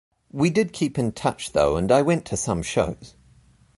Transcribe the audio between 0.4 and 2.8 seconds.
did keep in touch though and I went to some